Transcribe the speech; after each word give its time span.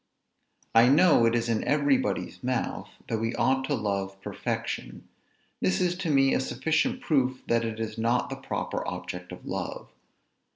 I 0.73 0.89
know 0.89 1.27
it 1.27 1.35
is 1.35 1.47
in 1.47 1.63
every 1.63 1.95
body's 1.95 2.43
mouth, 2.43 2.89
that 3.07 3.19
we 3.19 3.35
ought 3.35 3.65
to 3.65 3.75
love 3.75 4.19
perfection. 4.19 5.07
This 5.61 5.79
is 5.79 5.95
to 5.97 6.09
me 6.09 6.33
a 6.33 6.39
sufficient 6.39 7.01
proof, 7.01 7.43
that 7.45 7.63
it 7.63 7.79
is 7.79 7.99
not 7.99 8.31
the 8.31 8.35
proper 8.35 8.83
object 8.87 9.31
of 9.31 9.45
love. 9.45 9.91